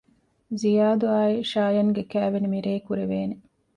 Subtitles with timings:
[0.59, 3.35] ޒިޔާދު އާއި ޝާޔަން ގެ ކައިވެނި މިރޭ ކުރެވޭނެ